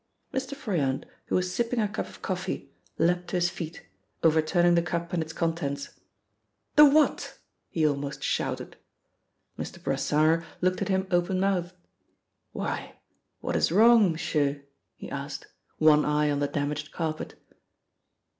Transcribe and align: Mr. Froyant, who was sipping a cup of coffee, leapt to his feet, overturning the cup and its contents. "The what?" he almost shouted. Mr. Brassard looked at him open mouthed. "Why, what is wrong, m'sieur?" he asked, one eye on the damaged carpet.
Mr. 0.33 0.55
Froyant, 0.55 1.03
who 1.27 1.35
was 1.35 1.53
sipping 1.53 1.79
a 1.79 1.87
cup 1.87 2.07
of 2.07 2.23
coffee, 2.23 2.73
leapt 2.97 3.27
to 3.27 3.35
his 3.35 3.51
feet, 3.51 3.85
overturning 4.23 4.73
the 4.73 4.81
cup 4.81 5.13
and 5.13 5.21
its 5.21 5.31
contents. 5.31 5.89
"The 6.75 6.85
what?" 6.85 7.37
he 7.69 7.85
almost 7.87 8.23
shouted. 8.23 8.77
Mr. 9.59 9.79
Brassard 9.83 10.43
looked 10.59 10.81
at 10.81 10.89
him 10.89 11.05
open 11.11 11.39
mouthed. 11.39 11.75
"Why, 12.51 12.95
what 13.41 13.55
is 13.55 13.71
wrong, 13.71 14.11
m'sieur?" 14.13 14.61
he 14.95 15.07
asked, 15.11 15.45
one 15.77 16.03
eye 16.03 16.31
on 16.31 16.39
the 16.39 16.47
damaged 16.47 16.91
carpet. 16.91 17.35